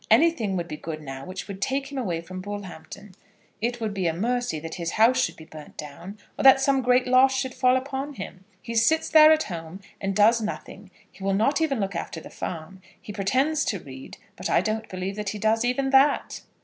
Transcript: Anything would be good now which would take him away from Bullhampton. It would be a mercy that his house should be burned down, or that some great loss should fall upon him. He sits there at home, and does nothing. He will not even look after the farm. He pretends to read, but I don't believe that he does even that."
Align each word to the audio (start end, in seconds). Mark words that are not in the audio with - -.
Anything 0.09 0.55
would 0.57 0.67
be 0.67 0.77
good 0.77 0.99
now 0.99 1.25
which 1.27 1.47
would 1.47 1.61
take 1.61 1.91
him 1.91 1.97
away 1.99 2.21
from 2.21 2.41
Bullhampton. 2.41 3.13
It 3.61 3.79
would 3.79 3.93
be 3.93 4.07
a 4.07 4.15
mercy 4.15 4.59
that 4.59 4.73
his 4.73 4.93
house 4.93 5.21
should 5.23 5.35
be 5.35 5.45
burned 5.45 5.77
down, 5.77 6.17
or 6.39 6.43
that 6.43 6.59
some 6.59 6.81
great 6.81 7.05
loss 7.05 7.35
should 7.37 7.53
fall 7.53 7.77
upon 7.77 8.15
him. 8.15 8.43
He 8.63 8.73
sits 8.73 9.09
there 9.09 9.31
at 9.31 9.43
home, 9.43 9.79
and 10.01 10.15
does 10.15 10.41
nothing. 10.41 10.89
He 11.11 11.23
will 11.23 11.35
not 11.35 11.61
even 11.61 11.79
look 11.79 11.95
after 11.95 12.19
the 12.19 12.31
farm. 12.31 12.81
He 12.99 13.13
pretends 13.13 13.63
to 13.65 13.77
read, 13.79 14.17
but 14.35 14.49
I 14.49 14.59
don't 14.61 14.89
believe 14.89 15.17
that 15.17 15.29
he 15.29 15.37
does 15.37 15.63
even 15.63 15.91
that." 15.91 16.41